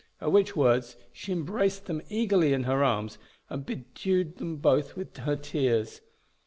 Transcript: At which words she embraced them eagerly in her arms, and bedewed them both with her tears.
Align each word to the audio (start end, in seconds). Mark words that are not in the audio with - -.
At 0.19 0.31
which 0.31 0.55
words 0.55 0.97
she 1.13 1.31
embraced 1.31 1.85
them 1.85 2.01
eagerly 2.09 2.53
in 2.53 2.63
her 2.63 2.83
arms, 2.83 3.19
and 3.51 3.63
bedewed 3.63 4.37
them 4.37 4.57
both 4.57 4.95
with 4.95 5.15
her 5.17 5.35
tears. 5.35 6.01